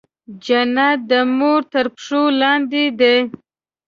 [0.45, 3.17] جنت د مور تر پښو لاندې دی.